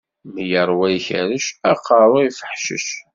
Mi 0.33 0.43
iṛwa 0.61 0.87
lkerc, 0.95 1.45
aqeṛṛu 1.71 2.19
ifeḥcec. 2.27 2.87